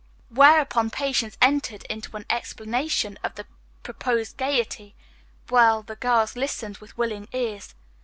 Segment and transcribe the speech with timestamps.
[0.31, 3.45] Whereupon Patience entered into an explanation of the
[3.83, 4.95] proposed gayety
[5.49, 7.75] while the girls listened with willing ears.